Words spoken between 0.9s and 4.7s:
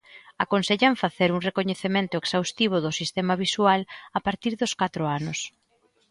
facer un recoñecemento exhaustivo do sistema visual a partir